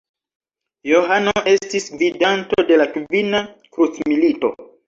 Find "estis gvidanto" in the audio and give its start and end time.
1.51-2.65